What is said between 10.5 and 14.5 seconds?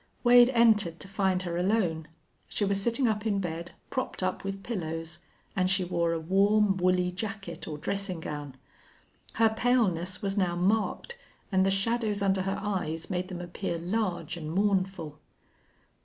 marked, and the shadows under her eyes made them appear large and